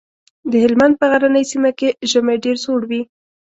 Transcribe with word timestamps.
د 0.51 0.53
هلمند 0.63 0.93
په 0.99 1.05
غرنۍ 1.11 1.43
سيمه 1.51 1.71
کې 1.79 1.89
ژمی 2.11 2.35
ډېر 2.43 2.55
سوړ 2.63 2.81
وي. 2.89 3.01